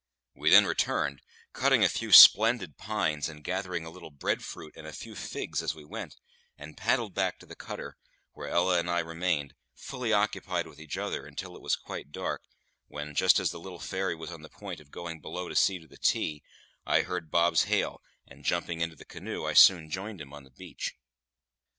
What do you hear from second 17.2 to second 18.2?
Bob's hail,